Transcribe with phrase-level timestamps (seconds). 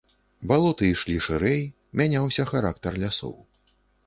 [0.51, 1.61] Балоты ішлі шырэй,
[2.01, 3.37] мяняўся характар лясоў.